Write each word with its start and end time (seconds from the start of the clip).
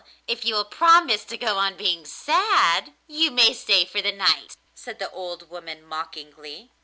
if 0.25 0.43
you 0.43 0.55
will 0.55 0.65
promise 0.65 1.23
to 1.23 1.37
go 1.37 1.59
on 1.59 1.77
being 1.77 2.05
sad, 2.05 2.95
you 3.05 3.29
may 3.29 3.53
stay 3.53 3.85
for 3.85 4.01
the 4.01 4.11
night,' 4.11 4.57
said 4.73 4.97
the 4.97 5.11
old 5.11 5.51
woman 5.51 5.83
mockingly. 5.85 6.71